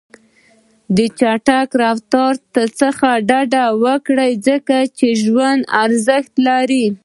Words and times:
د 0.95 0.97
چټک 1.19 1.69
رفتار 1.83 2.33
څخه 2.81 3.09
ډډه 3.29 3.65
وکړئ، 3.83 4.31
ځکه 4.47 4.75
ژوند 5.23 5.61
ارزښت 5.83 6.33
لري. 6.47 6.85